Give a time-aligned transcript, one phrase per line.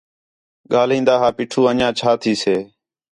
[0.71, 2.55] ڳاہلین٘دا ہا پیٹھو انڄیاں چھا تھیسے